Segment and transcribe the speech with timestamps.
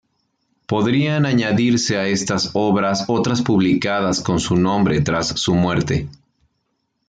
[0.65, 6.09] Podrían añadirse a estas obras otras publicadas con su nombre tras su muerte.